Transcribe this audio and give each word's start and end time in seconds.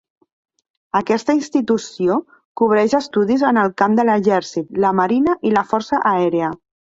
Aquesta 0.99 1.33
institució 1.39 2.15
cobreix 2.61 2.95
estudis 3.01 3.45
en 3.51 3.61
el 3.65 3.69
camp 3.83 3.99
de 3.99 4.07
l'exèrcit, 4.11 4.73
la 4.87 4.95
marina 5.01 5.39
i 5.51 5.55
la 5.59 5.67
força 5.75 6.01
aèria. 6.15 6.51